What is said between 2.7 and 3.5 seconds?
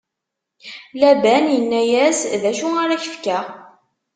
ara k-fkeɣ?